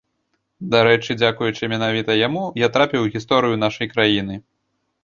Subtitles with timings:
[0.75, 4.45] Дарэчы, дзякуючы менавіта яму, я трапіў у гісторыю нашай краіны.